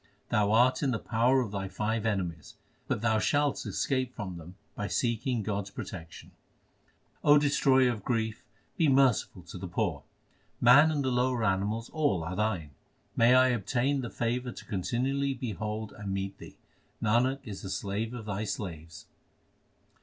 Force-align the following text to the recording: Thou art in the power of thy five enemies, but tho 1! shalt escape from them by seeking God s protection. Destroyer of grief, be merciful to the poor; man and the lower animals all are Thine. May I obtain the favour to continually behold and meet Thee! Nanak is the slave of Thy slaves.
Thou 0.29 0.51
art 0.51 0.81
in 0.81 0.89
the 0.89 0.97
power 0.97 1.41
of 1.41 1.51
thy 1.51 1.67
five 1.67 2.07
enemies, 2.07 2.55
but 2.87 3.01
tho 3.01 3.11
1! 3.11 3.21
shalt 3.21 3.63
escape 3.67 4.15
from 4.15 4.37
them 4.37 4.55
by 4.73 4.87
seeking 4.87 5.43
God 5.43 5.65
s 5.65 5.69
protection. 5.69 6.31
Destroyer 7.23 7.91
of 7.91 8.03
grief, 8.03 8.43
be 8.77 8.87
merciful 8.89 9.43
to 9.43 9.59
the 9.59 9.67
poor; 9.67 10.01
man 10.59 10.89
and 10.89 11.05
the 11.05 11.11
lower 11.11 11.43
animals 11.43 11.87
all 11.91 12.23
are 12.23 12.35
Thine. 12.35 12.71
May 13.15 13.35
I 13.35 13.49
obtain 13.49 14.01
the 14.01 14.09
favour 14.09 14.51
to 14.51 14.65
continually 14.65 15.35
behold 15.35 15.93
and 15.93 16.11
meet 16.11 16.35
Thee! 16.39 16.57
Nanak 16.99 17.37
is 17.43 17.61
the 17.61 17.69
slave 17.69 18.15
of 18.15 18.25
Thy 18.25 18.43
slaves. 18.43 19.05